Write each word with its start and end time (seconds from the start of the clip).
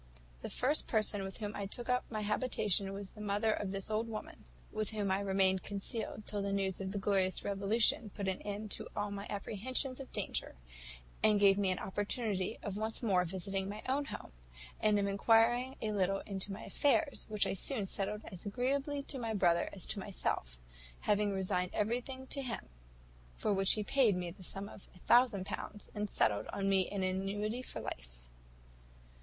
The 0.41 0.49
first 0.49 0.87
person 0.87 1.21
with 1.23 1.37
whom 1.37 1.55
I 1.55 1.67
took 1.67 1.87
up 1.87 2.05
my 2.09 2.21
habitation 2.21 2.91
was 2.91 3.11
the 3.11 3.21
mother 3.21 3.53
of 3.53 3.69
this 3.71 3.91
old 3.91 4.07
woman, 4.09 4.45
with 4.71 4.89
whom 4.89 5.11
I 5.11 5.19
remained 5.19 5.61
concealed 5.61 6.25
till 6.25 6.41
the 6.41 6.51
news 6.51 6.81
of 6.81 6.91
the 6.91 6.97
glorious 6.97 7.43
revolution 7.45 8.09
put 8.15 8.27
an 8.27 8.41
end 8.41 8.71
to 8.71 8.87
all 8.95 9.11
my 9.11 9.27
apprehensions 9.29 9.99
of 9.99 10.11
danger, 10.11 10.55
and 11.21 11.39
gave 11.39 11.59
me 11.59 11.69
an 11.69 11.77
opportunity 11.77 12.57
of 12.63 12.77
once 12.77 13.03
more 13.03 13.25
visiting 13.25 13.69
my 13.69 13.83
own 13.87 14.05
home, 14.05 14.31
and 14.79 14.97
of 14.97 15.05
enquiring 15.05 15.75
a 15.83 15.91
little 15.91 16.21
into 16.21 16.51
my 16.51 16.63
affairs, 16.63 17.27
which 17.29 17.45
I 17.45 17.53
soon 17.53 17.85
settled 17.85 18.23
as 18.31 18.43
agreeably 18.43 19.03
to 19.03 19.19
my 19.19 19.35
brother 19.35 19.69
as 19.71 19.85
to 19.85 19.99
myself; 19.99 20.57
having 21.01 21.31
resigned 21.31 21.75
everything 21.75 22.25
to 22.25 22.41
him, 22.41 22.69
for 23.35 23.53
which 23.53 23.73
he 23.73 23.83
paid 23.83 24.15
me 24.15 24.31
the 24.31 24.41
sum 24.41 24.67
of 24.67 24.87
a 24.95 24.97
thousand 24.97 25.45
pounds, 25.45 25.91
and 25.93 26.09
settled 26.09 26.47
on 26.47 26.67
me 26.67 26.89
an 26.89 27.03
annuity 27.03 27.61
for 27.61 27.79
life. 27.81 28.17